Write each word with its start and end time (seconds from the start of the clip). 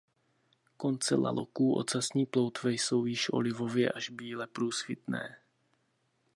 Konce 0.77 1.15
laloků 1.15 1.75
ocasní 1.75 2.25
ploutve 2.25 2.71
jsou 2.71 3.05
již 3.05 3.29
olivově 3.33 3.91
až 3.91 4.09
bíle 4.09 4.47
průsvitné. 4.47 5.37